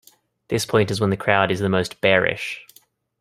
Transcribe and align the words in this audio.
This 0.47 0.65
point 0.65 0.89
is 0.89 0.99
when 0.99 1.11
the 1.11 1.15
"crowd" 1.15 1.51
is 1.51 1.59
the 1.59 1.69
most 1.69 2.01
"bearish". 2.01 2.65